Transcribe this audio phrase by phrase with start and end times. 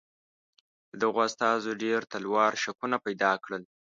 [0.91, 3.63] د دغو استازو ډېر تلوار شکونه پیدا کړل.